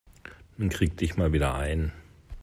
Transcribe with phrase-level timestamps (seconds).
[0.57, 1.91] Nun krieg dich mal wieder ein.